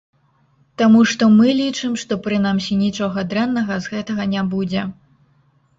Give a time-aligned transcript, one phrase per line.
[0.81, 4.81] Таму што мы лічым, што прынамсі нічога дрэннага з гэтага не будзе.